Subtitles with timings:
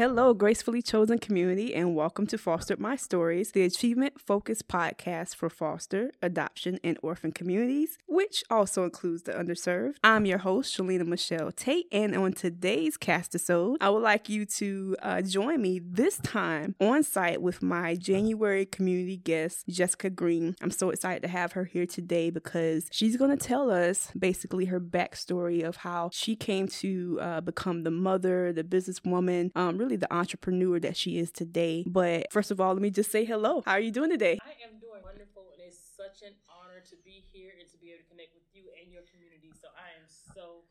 [0.00, 5.50] Hello, gracefully chosen community, and welcome to Fostered My Stories, the achievement focused podcast for
[5.50, 9.96] foster, adoption, and orphan communities, which also includes the underserved.
[10.02, 14.46] I'm your host, Shalina Michelle Tate, and on today's cast episode, I would like you
[14.46, 20.56] to uh, join me this time on site with my January community guest, Jessica Green.
[20.62, 24.64] I'm so excited to have her here today because she's going to tell us basically
[24.64, 29.89] her backstory of how she came to uh, become the mother, the businesswoman, um, really
[29.96, 31.84] the entrepreneur that she is today.
[31.86, 33.62] But first of all, let me just say hello.
[33.66, 34.38] How are you doing today?
[34.42, 37.90] I am doing wonderful, and it's such an honor to be here and to be
[37.90, 39.52] able to connect with you and your community.
[39.60, 40.64] So I am so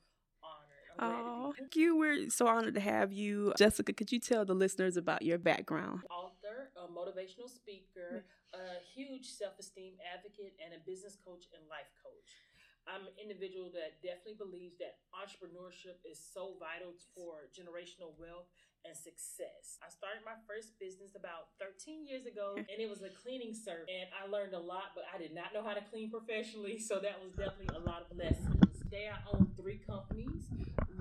[0.44, 0.80] honored.
[1.00, 1.98] Oh, thank you.
[1.98, 3.54] We're so honored to have you.
[3.58, 6.02] Jessica, could you tell the listeners about your background?
[6.10, 8.60] Author, a motivational speaker, mm-hmm.
[8.60, 12.49] a huge self esteem advocate, and a business coach and life coach.
[12.90, 18.50] I'm an individual that definitely believes that entrepreneurship is so vital for generational wealth
[18.82, 19.78] and success.
[19.86, 23.94] I started my first business about 13 years ago and it was a cleaning service.
[23.94, 26.82] And I learned a lot, but I did not know how to clean professionally.
[26.82, 28.58] So that was definitely a lot of lessons.
[28.82, 30.50] Today I own three companies.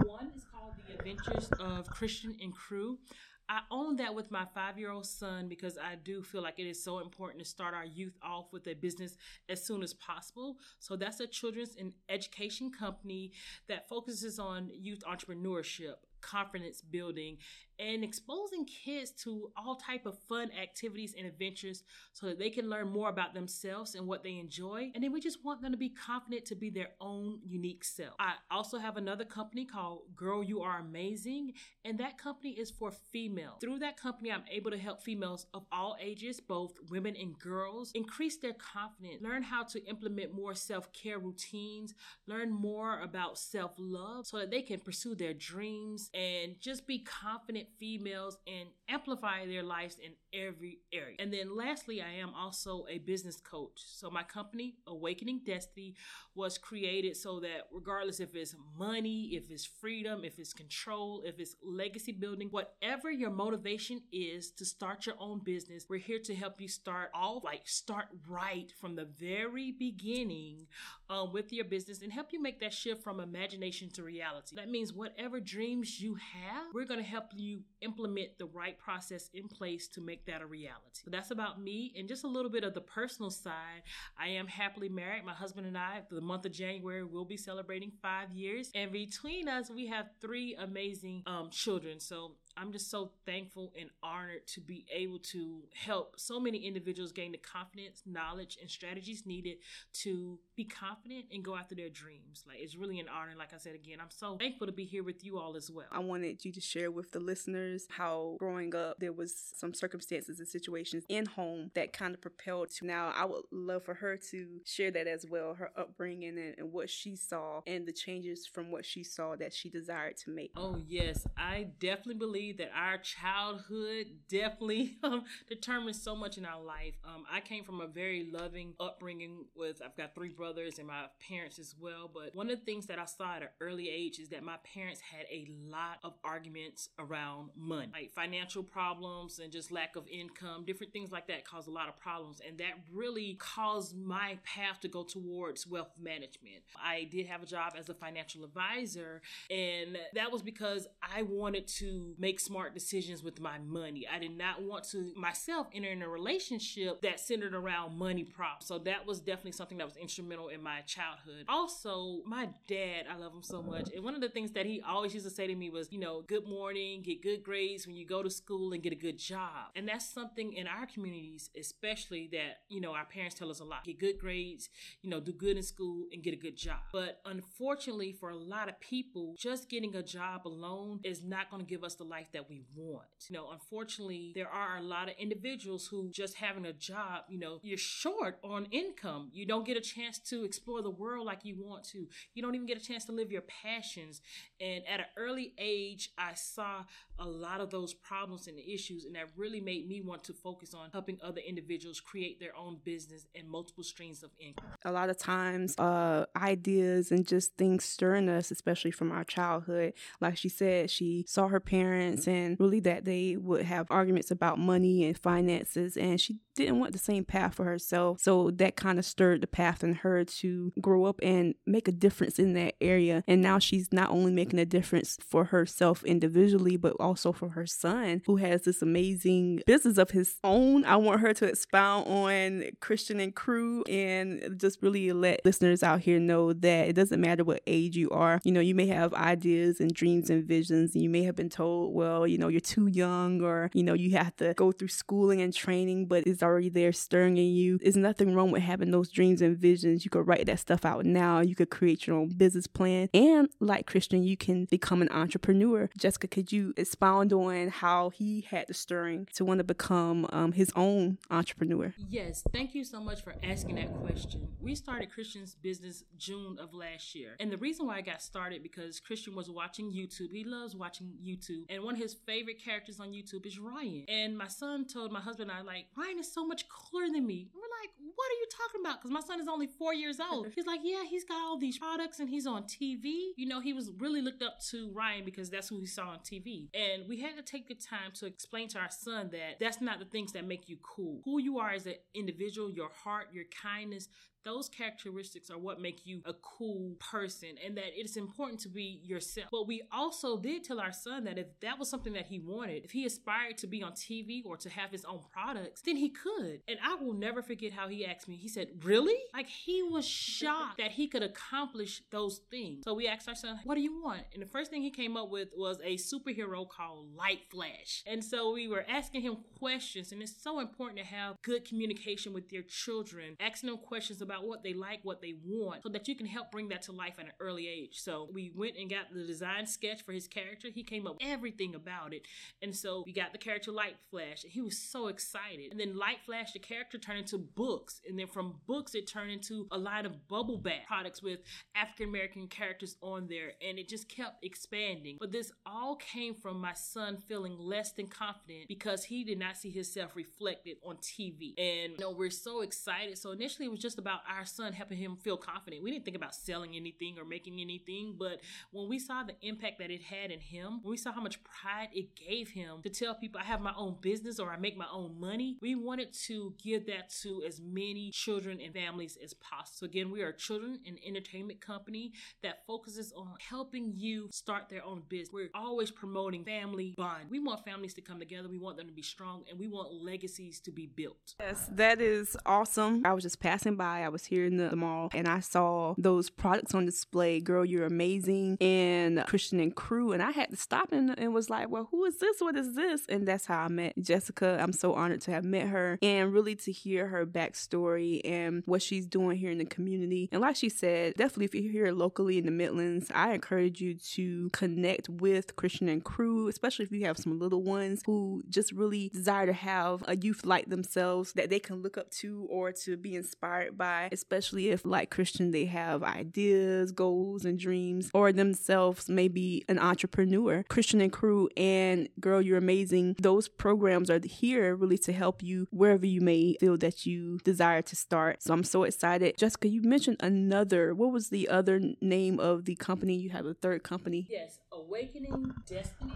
[0.05, 3.00] One is called The Adventures of Christian and Crew.
[3.48, 6.66] I own that with my five year old son because I do feel like it
[6.66, 9.16] is so important to start our youth off with a business
[9.48, 10.58] as soon as possible.
[10.78, 13.32] So that's a children's and education company
[13.69, 17.38] that focuses on youth entrepreneurship confidence building
[17.79, 22.69] and exposing kids to all type of fun activities and adventures so that they can
[22.69, 24.91] learn more about themselves and what they enjoy.
[24.95, 28.15] And then we just want them to be confident to be their own unique self.
[28.19, 31.53] I also have another company called girl you are amazing
[31.84, 33.59] and that company is for females.
[33.61, 37.93] Through that company i'm able to help females of all ages both women and girls
[37.94, 41.94] increase their confidence learn how to implement more self-care routines
[42.27, 47.68] learn more about self-love so that they can pursue their dreams and just be confident
[47.79, 51.17] females and amplify their lives in every area.
[51.19, 53.81] And then lastly, I am also a business coach.
[53.84, 55.95] So my company, Awakening Destiny,
[56.34, 61.39] was created so that regardless if it's money, if it's freedom, if it's control, if
[61.39, 66.35] it's legacy building, whatever your motivation is to start your own business, we're here to
[66.35, 70.67] help you start off, like start right from the very beginning
[71.11, 74.56] um, with your business and help you make that shift from imagination to reality.
[74.56, 79.30] That means whatever dreams you have, we're going to help you implement the right process
[79.34, 81.02] in place to make that a reality.
[81.06, 83.82] That's about me and just a little bit of the personal side.
[84.19, 85.24] I am happily married.
[85.24, 88.70] My husband and I, for the month of January, will be celebrating five years.
[88.74, 92.00] And between us, we have three amazing um, children.
[92.00, 97.12] So I'm just so thankful and honored to be able to help so many individuals
[97.12, 99.58] gain the confidence, knowledge, and strategies needed
[100.02, 102.44] to be confident and go after their dreams.
[102.46, 103.32] Like it's really an honor.
[103.38, 105.86] Like I said again, I'm so thankful to be here with you all as well.
[105.92, 110.38] I wanted you to share with the listeners how growing up there was some circumstances
[110.40, 113.12] and situations in home that kind of propelled to now.
[113.14, 116.90] I would love for her to share that as well, her upbringing and, and what
[116.90, 120.50] she saw and the changes from what she saw that she desired to make.
[120.56, 126.62] Oh yes, I definitely believe that our childhood definitely um, determines so much in our
[126.62, 126.94] life.
[127.04, 131.06] Um, I came from a very loving upbringing with, I've got three brothers and my
[131.28, 132.10] parents as well.
[132.12, 134.56] But one of the things that I saw at an early age is that my
[134.75, 140.06] parents had a lot of arguments around money, like financial problems and just lack of
[140.08, 142.41] income, different things like that cause a lot of problems.
[142.47, 146.62] And that really caused my path to go towards wealth management.
[146.82, 151.66] I did have a job as a financial advisor, and that was because I wanted
[151.78, 154.06] to make make smart decisions with my money.
[154.12, 158.67] I did not want to myself enter in a relationship that centered around money props.
[158.67, 161.46] So that was definitely something that was instrumental in my childhood.
[161.49, 163.90] Also, my dad, I love him so much.
[163.94, 165.99] And one of the things that he always used to say to me was, you
[165.99, 169.19] know, good morning, get good grades when you go to school and get a good
[169.19, 169.70] job.
[169.75, 173.64] And that's something in our communities, especially that, you know, our parents tell us a
[173.64, 173.85] lot.
[173.85, 174.69] Get good grades,
[175.02, 176.81] you know, do good in school and get a good job.
[176.93, 181.64] But unfortunately, for a lot of people, just getting a job alone is not going
[181.64, 183.06] to give us the life that we want.
[183.28, 187.38] You know, unfortunately, there are a lot of individuals who just having a job, you
[187.38, 189.30] know, you're short on income.
[189.32, 192.06] You don't get a chance to explore the world like you want to.
[192.34, 194.20] You don't even get a chance to live your passions.
[194.60, 196.84] And at an early age, I saw
[197.19, 200.75] a lot of those problems and issues, and that really made me want to focus
[200.75, 204.66] on helping other individuals create their own business and multiple streams of income.
[204.84, 209.94] A lot of times, uh, ideas and just things stirring us, especially from our childhood.
[210.20, 214.31] Like she said, she saw her parents parents and really that they would have arguments
[214.31, 215.96] about money and finances.
[215.96, 218.20] And she didn't want the same path for herself.
[218.20, 221.93] So that kind of stirred the path in her to grow up and make a
[221.93, 223.25] difference in that area.
[223.26, 227.66] And now she's not only making a difference for herself individually, but also for her
[227.66, 230.84] son, who has this amazing business of his own.
[230.84, 236.00] I want her to expound on Christian and Crew and just really let listeners out
[236.00, 238.40] here know that it doesn't matter what age you are.
[238.44, 241.49] You know, you may have ideas and dreams and visions, and you may have been
[241.49, 244.88] told, well, you know, you're too young, or, you know, you have to go through
[244.88, 247.79] schooling and training, but it's already there stirring in you.
[247.79, 250.05] There's nothing wrong with having those dreams and visions.
[250.05, 251.41] You could write that stuff out now.
[251.41, 253.09] You could create your own business plan.
[253.15, 255.91] And like Christian, you can become an entrepreneur.
[255.97, 260.53] Jessica, could you expound on how he had the stirring to want to become um,
[260.53, 261.95] his own entrepreneur?
[262.09, 262.43] Yes.
[262.53, 264.49] Thank you so much for asking that question.
[264.61, 267.37] We started Christian's business June of last year.
[267.41, 270.33] And the reason why I got started because Christian was watching YouTube.
[270.33, 271.65] He loves watching YouTube.
[271.69, 274.05] And one of his favorite characters on YouTube is Ryan.
[274.09, 277.26] And my son told my husband and I, like, Ryan is so much cooler than
[277.26, 277.49] me.
[277.52, 279.00] And we're like, what are you talking about?
[279.00, 280.49] Because my son is only four years old.
[280.55, 283.31] He's like, yeah, he's got all these products and he's on TV.
[283.37, 286.19] You know, he was really looked up to Ryan because that's who he saw on
[286.19, 286.69] TV.
[286.75, 290.00] And we had to take the time to explain to our son that that's not
[290.00, 291.20] the things that make you cool.
[291.25, 294.08] Who you are as an individual, your heart, your kindness,
[294.49, 299.03] those characteristics are what make you a cool person and that it's important to be
[299.05, 299.49] yourself.
[299.53, 302.85] But we also did tell our son that if that was something that he wanted,
[302.85, 306.09] if he aspired to be on TV or to have his own products, then he
[306.09, 306.62] could.
[306.67, 309.19] And I will never forget how he asked me, he said, Really?
[309.35, 312.85] Like he was shocked that he could accomplish those things.
[312.85, 314.23] So we asked our son, What do you want?
[314.33, 318.03] And the first thing he came up with was a superhero called Light Flash.
[318.06, 322.33] And so we were asking him questions, and it's so important to have good communication
[322.33, 326.08] with your children, asking them questions about what they like, what they want, so that
[326.08, 328.00] you can help bring that to life at an early age.
[328.00, 330.69] So we went and got the design sketch for his character.
[330.73, 332.23] He came up with everything about it.
[332.62, 334.44] And so we got the character Light Flash.
[334.44, 335.70] And he was so excited.
[335.70, 338.00] And then Light Flash, the character turned into books.
[338.08, 341.40] And then from books, it turned into a line of bubble bath products with
[341.75, 343.52] African American characters on there.
[343.67, 345.17] And it just kept expanding.
[345.20, 349.56] But this all came from my son feeling less than confident because he did not
[349.56, 351.55] see himself reflected on TV.
[351.58, 353.19] And you know, we're so excited.
[353.19, 355.82] So initially it was just about our son helping him feel confident.
[355.82, 358.40] We didn't think about selling anything or making anything, but
[358.70, 361.42] when we saw the impact that it had in him, when we saw how much
[361.42, 364.76] pride it gave him to tell people I have my own business or I make
[364.76, 369.34] my own money, we wanted to give that to as many children and families as
[369.34, 369.78] possible.
[369.78, 374.69] So again, we are a children and entertainment company that focuses on helping you start
[374.69, 375.32] their own business.
[375.32, 377.30] We're always promoting family bond.
[377.30, 378.48] We want families to come together.
[378.48, 381.34] We want them to be strong and we want legacies to be built.
[381.40, 383.02] Yes, that is awesome.
[383.04, 384.02] I was just passing by.
[384.08, 387.40] Was here in the mall and I saw those products on display.
[387.40, 388.56] Girl, you're amazing.
[388.60, 390.12] And Christian and Crew.
[390.12, 392.40] And I had to stop and, and was like, well, who is this?
[392.40, 393.02] What is this?
[393.08, 394.58] And that's how I met Jessica.
[394.60, 398.82] I'm so honored to have met her and really to hear her backstory and what
[398.82, 400.28] she's doing here in the community.
[400.32, 403.94] And like she said, definitely if you're here locally in the Midlands, I encourage you
[403.94, 408.72] to connect with Christian and Crew, especially if you have some little ones who just
[408.72, 412.73] really desire to have a youth like themselves that they can look up to or
[412.73, 418.33] to be inspired by, especially if, like Christian, they have ideas, goals, and dreams, or
[418.33, 420.64] themselves maybe an entrepreneur.
[420.69, 425.67] Christian and Crew and Girl, You're Amazing, those programs are here really to help you
[425.71, 428.43] wherever you may feel that you desire to start.
[428.43, 429.37] So I'm so excited.
[429.37, 430.95] Jessica, you mentioned another.
[430.95, 433.17] What was the other name of the company?
[433.17, 434.26] You have a third company.
[434.28, 436.12] Yes, Awakening Destiny.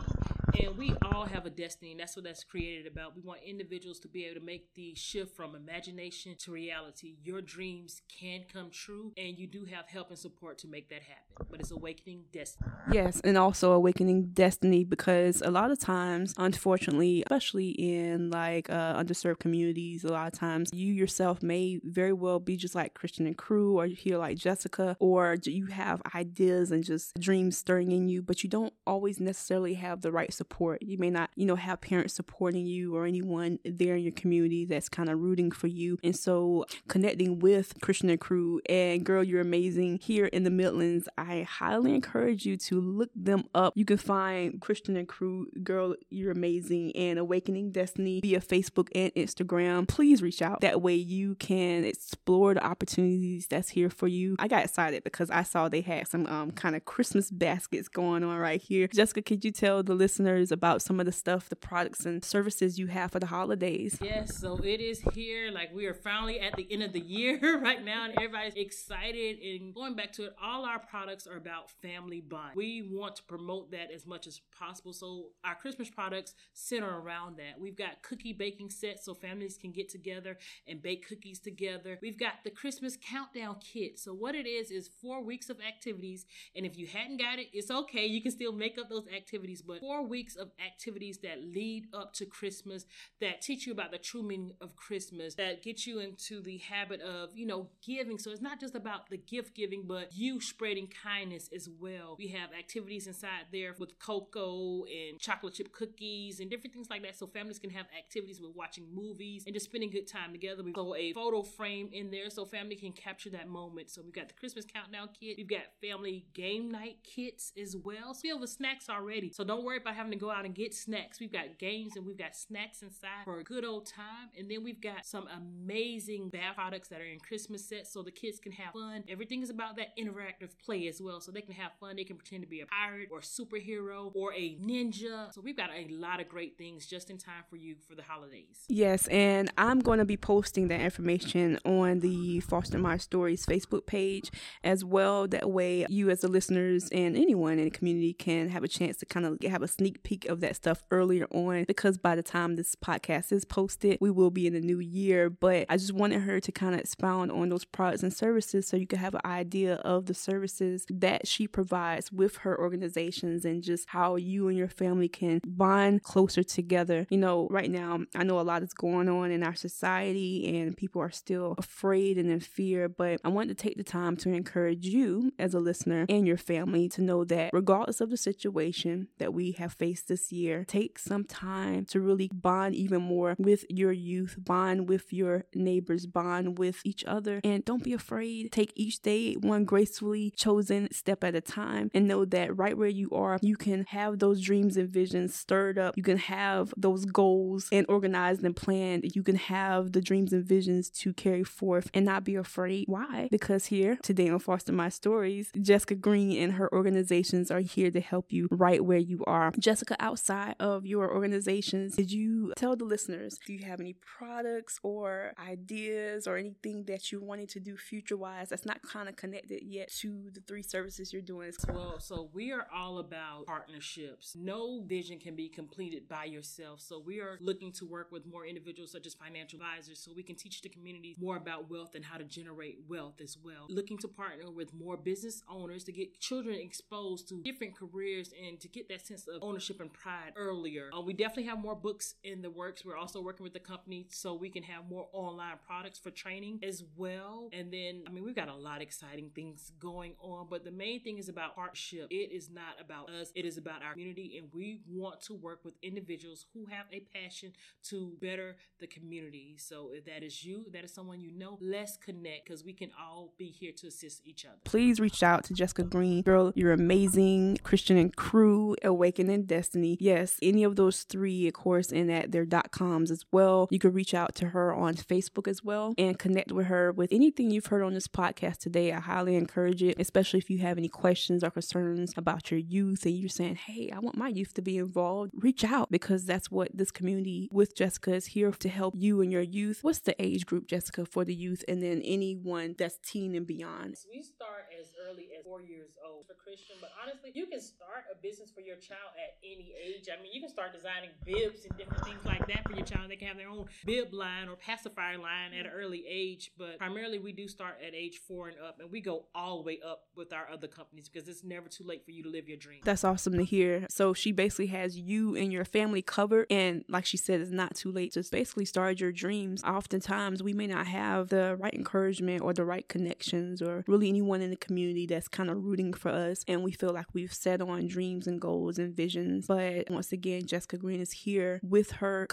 [0.61, 3.17] And we all have a destiny, and that's what that's created about.
[3.17, 7.17] We want individuals to be able to make the shift from imagination to reality.
[7.25, 11.03] Your dreams can come true, and you do have help and support to make that
[11.03, 11.47] happen.
[11.51, 12.71] But it's awakening destiny.
[12.93, 19.03] Yes, and also awakening destiny because a lot of times, unfortunately, especially in like uh,
[19.03, 23.27] underserved communities, a lot of times you yourself may very well be just like Christian
[23.27, 28.09] and Crew, or hear like Jessica, or you have ideas and just dreams stirring in
[28.09, 30.83] you, but you don't always necessarily have the right support.
[30.83, 34.67] You may not, you know, have parents supporting you or anyone there in your community
[34.67, 35.97] that's kind of rooting for you.
[36.05, 41.09] And so connecting with Christian and Crew and Girl, You're Amazing here in the Midlands,
[41.17, 43.73] I highly encourage you to look them up.
[43.75, 49.15] You can find Christian and Crew, Girl, You're Amazing, and Awakening Destiny via Facebook and
[49.15, 49.89] Instagram.
[49.89, 50.61] Please reach out.
[50.61, 54.37] That way you can explore the opportunities that's here for you.
[54.39, 58.23] I got excited because I saw they had some um, kind of Christmas baskets going
[58.23, 58.87] on right here.
[58.87, 62.79] Jessica, could you tell the listeners about some of the stuff, the products and services
[62.79, 63.99] you have for the holidays?
[64.03, 65.51] Yes, so it is here.
[65.51, 69.39] Like we are finally at the end of the year right now, and everybody's excited.
[69.39, 72.53] And going back to it, all our products are about family bond.
[72.57, 74.93] We want to promote that as much as possible.
[74.93, 77.61] So our Christmas products center around that.
[77.61, 81.99] We've got cookie baking sets so families can get together and bake cookies together.
[82.01, 83.99] We've got the Christmas countdown kit.
[83.99, 87.49] So what it is is four weeks of activities, and if you hadn't got it,
[87.53, 88.07] it's okay.
[88.07, 92.13] You can still make up those activities, but four weeks of activities that lead up
[92.15, 92.87] to Christmas
[93.21, 97.01] that teach you about the true meaning of Christmas, that get you into the habit
[97.01, 98.19] of, you know, giving.
[98.19, 102.17] So it's not just about the gift giving, but you spreading kindness as well.
[102.19, 107.03] We have activities inside there with cocoa and chocolate chip cookies and different things like
[107.03, 107.17] that.
[107.19, 110.63] So families can have activities with watching movies and just spending good time together.
[110.63, 113.91] We throw a photo frame in there so family can capture that moment.
[113.91, 115.37] So we've got the Christmas countdown kit.
[115.37, 118.12] We've got family game night kits as well.
[118.13, 119.33] Filled with snacks already.
[119.33, 121.19] So don't worry about having to go out and get snacks.
[121.19, 124.29] We've got games and we've got snacks inside for a good old time.
[124.39, 128.11] And then we've got some amazing bath products that are in Christmas sets so the
[128.11, 129.05] kids can have fun.
[129.09, 131.21] Everything is about that interactive play as well.
[131.21, 131.97] So they can have fun.
[131.97, 135.33] They can pretend to be a pirate or a superhero or a ninja.
[135.33, 138.03] So we've got a lot of great things just in time for you for the
[138.03, 138.65] holidays.
[138.69, 143.87] Yes, and I'm going to be posting that information on the Foster My Stories Facebook
[143.87, 144.31] page
[144.63, 145.27] as well.
[145.27, 148.97] That way, you as the listeners and anyone in the community can have a chance
[148.99, 152.23] to kind of have a sneak peek of that stuff earlier on because by the
[152.23, 155.29] time this podcast is posted, we will be in the new year.
[155.29, 158.77] But I just wanted her to kind of expound on those products and services so
[158.77, 163.63] you can have an idea of the services that she provides with her organizations and
[163.63, 167.07] just how you and your family can bond closer together.
[167.11, 170.77] You know, right now, I know a lot is going on in our society and
[170.77, 174.31] people are still afraid and in fear, but I want to take the time to
[174.31, 179.09] encourage you as a listener and your family to know that regardless of the situation
[179.19, 183.65] that we have faced this year, take some time to really bond even more with
[183.69, 188.53] your youth, bond with your neighbors, bond with each other, and don't be afraid.
[188.53, 192.89] Take each day one gracefully chosen step at a time and know that right where
[192.89, 195.97] you are, you can have those dreams and visions stirred up.
[195.97, 199.15] You can have those goals and organized and planned.
[199.15, 202.85] You can have the dreams and visions to carry forth and not be afraid.
[202.89, 203.29] Why?
[203.31, 208.01] Because here today on Foster My Stories, Jessica Green and her organizations are here to
[208.01, 209.53] help you right where you are.
[209.59, 214.79] Jessica, outside of your organizations, did you tell the listeners, do you have any products
[214.83, 219.17] or ideas or anything that you wanted to do future wise that's not kind of
[219.17, 221.53] connected yet to the three services you're doing?
[221.69, 224.37] Well, so we are all about partnerships.
[224.39, 226.81] No vision can be completed by yourself.
[226.81, 230.23] So we are looking to work with more individuals such as financial advisors so we
[230.23, 233.67] can teach the community more about wealth and how to generate wealth as well.
[233.69, 238.61] Looking to partner with more business owners to get children exposed to different careers and
[238.61, 240.91] to get that sense of ownership and pride earlier.
[240.97, 242.85] Uh, we definitely have more books in the works.
[242.85, 246.61] We're also working with the company so we can have more online products for training
[246.63, 247.49] as well.
[247.53, 250.71] And then, I mean, we've got a lot of exciting things going on, but the
[250.71, 252.09] main thing is about partnership.
[252.11, 255.65] It is not about us, it is about our community, and we want to work
[255.65, 257.53] with individuals who have a passion
[257.89, 259.57] to better the community.
[259.59, 262.91] So if that is you, that is someone you know, let's connect because we can
[263.01, 264.57] all be here to assist each other.
[264.65, 266.23] Please reach out to Jessica Green.
[266.23, 267.59] Girl, you're amazing.
[267.63, 269.97] Christian and Crew, Awakening Destiny.
[270.01, 273.69] Yes, any of those three, of course, and at their dot coms as well.
[273.71, 277.13] You can reach out to her on Facebook as well and connect with her with
[277.13, 278.93] anything you've heard on this podcast today.
[278.93, 283.05] I highly encourage it, especially if you have any questions or concerns about your youth
[283.07, 285.33] and you're saying, hey, I want my youth to be involved.
[285.35, 289.33] Reach out because that's what this community with Jessica is here to help you and
[289.33, 289.81] your youth.
[289.83, 293.97] What's the age group, Jessica, for the youth and then anyone that's teen and beyond?
[294.11, 298.05] We start as early as four years old for Christian, but honestly, you can start
[298.13, 300.09] a business for your child at any age.
[300.13, 303.11] I mean, you can start designing bibs and different things like that for child.
[303.11, 306.79] They can have their own bib line or pacifier line at an early age, but
[306.79, 309.81] primarily we do start at age four and up, and we go all the way
[309.87, 312.57] up with our other companies because it's never too late for you to live your
[312.57, 312.81] dream.
[312.85, 313.87] That's awesome to hear.
[313.89, 317.75] So she basically has you and your family covered, and like she said, it's not
[317.75, 319.63] too late to basically start your dreams.
[319.65, 324.43] Oftentimes, we may not have the right encouragement or the right connections or really anyone
[324.43, 327.61] in the community that's kind of rooting for us and we feel like we've set
[327.61, 329.47] on dreams and goals and visions.
[329.47, 332.27] But once again, Jessica Green is here with her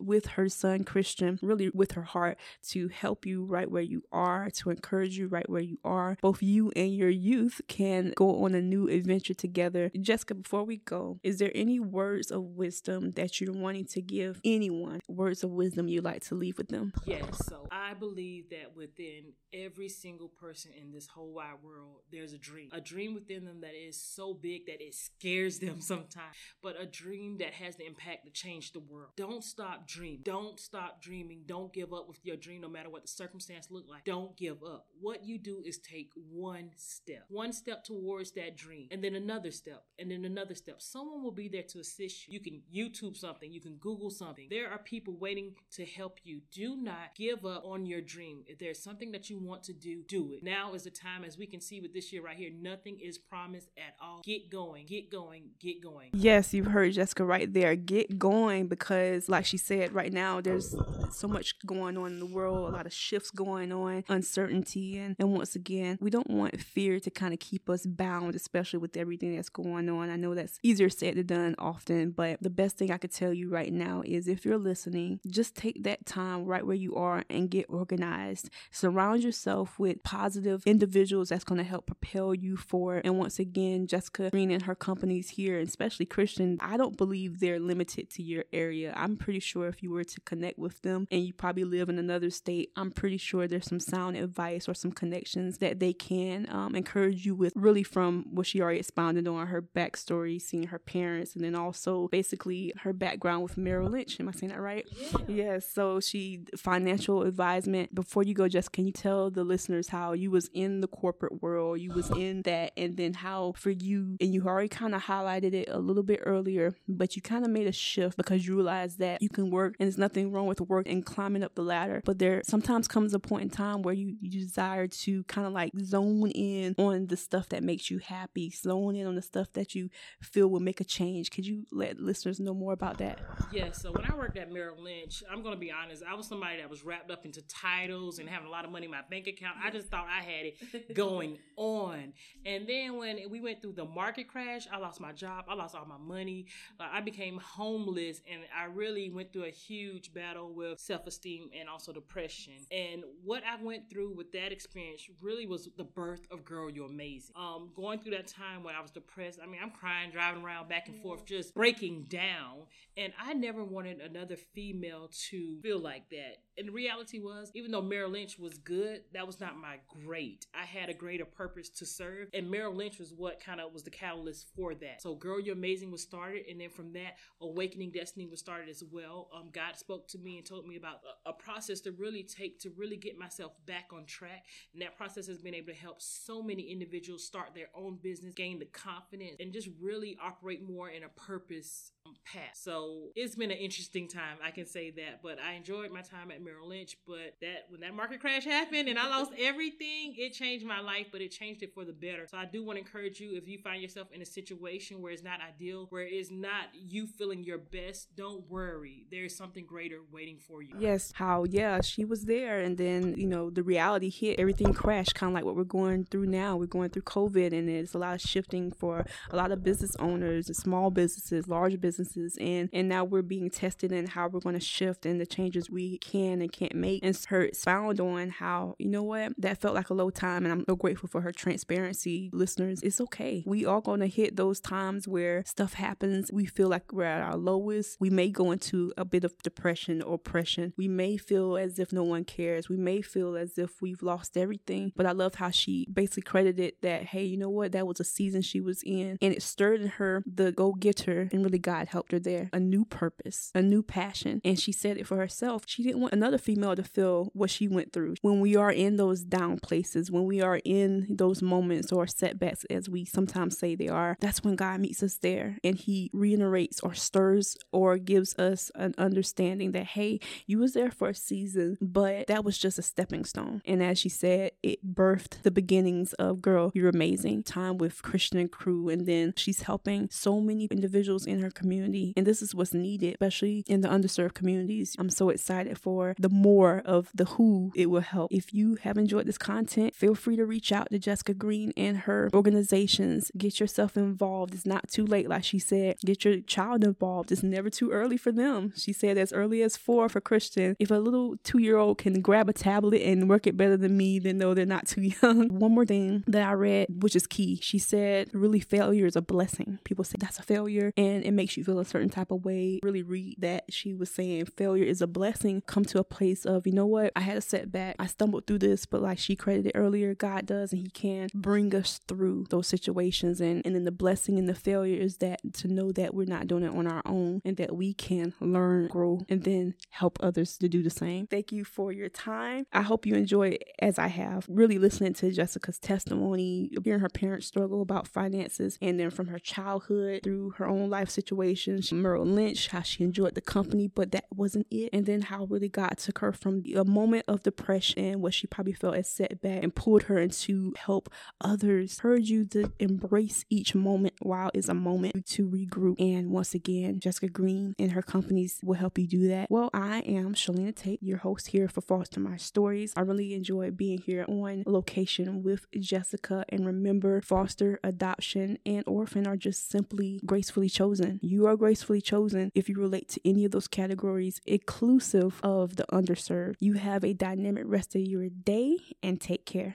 [0.00, 2.38] with her son Christian, really with her heart
[2.68, 6.16] to help you right where you are, to encourage you right where you are.
[6.20, 9.90] Both you and your youth can go on a new adventure together.
[10.00, 14.40] Jessica, before we go, is there any words of wisdom that you're wanting to give
[14.44, 15.00] anyone?
[15.08, 16.92] Words of wisdom you like to leave with them?
[17.04, 17.46] Yes.
[17.48, 22.38] So I believe that within every single person in this whole wide world, there's a
[22.38, 22.68] dream.
[22.72, 26.86] A dream within them that is so big that it scares them sometimes, but a
[26.86, 29.10] dream that has the impact to change the world.
[29.16, 30.20] Don't stop dreaming.
[30.22, 31.42] Don't stop dreaming.
[31.46, 34.04] Don't give up with your dream no matter what the circumstance look like.
[34.04, 34.86] Don't give up.
[35.00, 37.24] What you do is take one step.
[37.28, 40.80] One step towards that dream and then another step and then another step.
[40.80, 42.34] Someone will be there to assist you.
[42.34, 44.48] You can YouTube something, you can Google something.
[44.50, 46.40] There are people waiting to help you.
[46.52, 48.42] Do not give up on your dream.
[48.46, 50.42] If there's something that you want to do, do it.
[50.42, 53.18] Now is the time, as we can see with this year right here, nothing is
[53.18, 54.22] promised at all.
[54.24, 56.10] Get going, get going, get going.
[56.12, 57.74] Yes, you've heard Jessica right there.
[57.76, 60.74] Get going because, like she said, right now there's
[61.10, 64.96] so much going on in the world, a lot of shifts going on, uncertainty.
[64.96, 68.78] And, and once again, we don't want fear to kind of keep us bound, especially
[68.78, 70.08] with everything that's going on.
[70.08, 73.30] I know that's easier said than done often, but the best thing I could tell
[73.30, 77.22] you right now is if you're listening, just take that time right where you are
[77.28, 78.48] and get organized.
[78.70, 83.02] Surround yourself with positive individuals that's going to help propel you forward.
[83.04, 87.60] And once again, Jessica Green and her companies here, especially Christian, I don't believe they're
[87.60, 88.94] limited to your area.
[88.96, 91.98] I'm pretty sure if you were to connect with them and you probably live in
[91.98, 96.46] another state, I'm pretty sure there's some sound advice or some connections that they can
[96.50, 100.78] um, encourage you with, really from what she already expounded on her backstory, seeing her
[100.78, 104.18] parents, and then also basically her background with Merrill Lynch.
[104.20, 104.86] Am I saying that right?
[105.28, 105.42] Yeah.
[105.42, 105.70] Yes.
[105.72, 107.94] So she financial advisement.
[107.94, 111.42] Before you go, just can you tell the listeners how you was in the corporate
[111.42, 115.02] world, you was in that, and then how for you, and you already kind of
[115.02, 118.54] highlighted it a little bit earlier, but you kind of made a shift because you
[118.54, 121.62] realized that you can work, and there's nothing wrong with work and climbing up the
[121.62, 122.02] ladder.
[122.04, 125.52] But there sometimes comes a point in time where you, you desire to kind of
[125.52, 129.52] like zone in on the stuff that makes you happy, zone in on the stuff
[129.54, 129.88] that you
[130.20, 131.30] feel will make a change.
[131.30, 133.20] Could you let listeners know more about that?
[133.52, 136.26] Yeah, so when I worked at Merrill Lynch, I'm going to be honest, I was
[136.26, 139.02] somebody that was wrapped up into titles and having a lot of money in my
[139.08, 139.56] bank account.
[139.62, 142.12] I just thought I had it going on.
[142.44, 145.74] And then when we went through the market crash, I lost my job, I lost
[145.74, 146.46] all my money,
[146.80, 151.50] uh, I became homeless, and I really went through a huge battle with self esteem
[151.58, 152.54] and also depression.
[152.70, 156.86] And what I went through with that experience really was the birth of Girl, You're
[156.86, 157.34] Amazing.
[157.36, 160.68] Um, going through that time when I was depressed, I mean, I'm crying, driving around
[160.68, 162.66] back and forth, just breaking down.
[162.96, 166.38] And I never wanted another female to feel like that.
[166.58, 170.46] And the reality was, even though Merrill Lynch was good, that was not my great.
[170.54, 173.82] I had a greater purpose to serve, and Merrill Lynch was what kind of was
[173.82, 175.00] the catalyst for that.
[175.00, 178.82] So, Girl, You're Amazing was started, and then from that, Awakening Destiny was started as
[178.82, 179.30] well.
[179.34, 182.60] Um, God spoke to me and told me about a, a process to really take
[182.60, 186.02] to really get myself back on track, and that process has been able to help
[186.02, 190.90] so many individuals start their own business, gain the confidence, and just really operate more
[190.90, 191.91] in a purpose
[192.24, 192.54] path.
[192.54, 196.30] So, it's been an interesting time, I can say that, but I enjoyed my time
[196.30, 200.32] at Merrill Lynch, but that when that market crash happened and I lost everything, it
[200.32, 202.26] changed my life, but it changed it for the better.
[202.30, 205.12] So I do want to encourage you if you find yourself in a situation where
[205.12, 209.06] it's not ideal, where it's not you feeling your best, don't worry.
[209.10, 210.74] There's something greater waiting for you.
[210.78, 215.14] Yes, how yeah, she was there and then, you know, the reality hit, everything crashed,
[215.14, 216.56] kind of like what we're going through now.
[216.56, 219.94] We're going through COVID and it's a lot of shifting for a lot of business
[219.96, 224.54] owners, small businesses, large businesses, and and now we're being tested in how we're going
[224.54, 227.04] to shift and the changes we can and can't make.
[227.04, 230.44] And her found on how, you know what, that felt like a low time.
[230.44, 232.30] And I'm so grateful for her transparency.
[232.32, 233.42] Listeners, it's okay.
[233.46, 236.30] We are going to hit those times where stuff happens.
[236.32, 237.98] We feel like we're at our lowest.
[238.00, 240.72] We may go into a bit of depression or oppression.
[240.76, 242.68] We may feel as if no one cares.
[242.68, 244.92] We may feel as if we've lost everything.
[244.96, 248.04] But I love how she basically credited that, hey, you know what, that was a
[248.04, 249.18] season she was in.
[249.20, 251.28] And it stirred in her the go getter.
[251.32, 252.48] And really, God helped her there.
[252.52, 254.40] A new purpose, a new passion.
[254.44, 255.64] And she said it for herself.
[255.66, 258.14] She didn't want another female to feel what she went through.
[258.22, 262.64] When we are in those down places, when we are in those moments or setbacks,
[262.70, 266.78] as we sometimes say they are, that's when God meets us there and He reiterates
[266.80, 271.78] or stirs or gives us an understanding that, hey, you was there for a season,
[271.80, 273.60] but that was just a stepping stone.
[273.64, 278.38] And as she said, it birthed the beginnings of Girl, You're Amazing, time with Christian
[278.38, 278.88] and crew.
[278.88, 281.71] And then she's helping so many individuals in her community.
[282.16, 284.94] And this is what's needed, especially in the underserved communities.
[284.98, 288.32] I'm so excited for the more of the who it will help.
[288.32, 291.72] If you have enjoyed this content, feel free to reach out out to Jessica Green
[291.76, 293.30] and her organizations.
[293.36, 294.54] Get yourself involved.
[294.54, 295.96] It's not too late, like she said.
[296.04, 297.30] Get your child involved.
[297.30, 298.72] It's never too early for them.
[298.76, 300.76] She said as early as four for Christian.
[300.78, 303.96] If a little two year old can grab a tablet and work it better than
[303.96, 305.48] me, then no, they're not too young.
[305.48, 307.58] One more thing that I read, which is key.
[307.62, 309.78] She said, really, failure is a blessing.
[309.84, 312.80] People say that's a failure and it makes you feel a certain type of way.
[312.82, 313.64] Really read that.
[313.70, 315.62] She was saying failure is a blessing.
[315.66, 317.96] Come to a place of, you know what, I had a setback.
[317.98, 321.74] I stumbled through this, but like she credited earlier, God does and He can bring
[321.74, 323.40] us through those situations.
[323.40, 326.46] And, and then the blessing and the failure is that to know that we're not
[326.46, 330.56] doing it on our own and that we can learn, grow, and then help others
[330.58, 331.26] to do the same.
[331.26, 332.66] Thank you for your time.
[332.72, 337.46] I hope you enjoy as I have really listening to Jessica's testimony, hearing her parents
[337.46, 341.10] struggle about finances, and then from her childhood through her own life
[341.54, 344.90] situations, Lynch, how she enjoyed the company, but that wasn't it.
[344.92, 348.72] And then how really God took her from a moment of depression, what she probably
[348.72, 351.08] felt as setback, and pulled her into help
[351.40, 352.00] others.
[352.00, 356.00] Heard you to embrace each moment while it's a moment to regroup.
[356.00, 359.50] And once again, Jessica Green and her companies will help you do that.
[359.50, 362.92] Well, I am Shalina Tate, your host here for Foster My Stories.
[362.96, 366.44] I really enjoy being here on location with Jessica.
[366.48, 371.20] And remember, foster, adoption, and orphan are just simply gracefully chosen.
[371.42, 375.84] You are gracefully chosen if you relate to any of those categories, inclusive of the
[375.90, 376.54] underserved.
[376.60, 379.74] You have a dynamic rest of your day and take care.